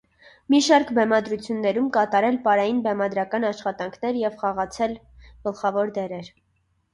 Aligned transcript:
Մի 0.51 0.59
շարք 0.67 0.93
բեմադրություններում 0.99 1.89
կատարել 1.97 2.39
պարային 2.47 2.79
բեմադրական 2.87 3.45
աշխատանքներ 3.51 4.19
և 4.23 4.41
խաղացել 4.41 4.97
գլխավոր 5.45 5.95
դերեր։ 6.01 6.33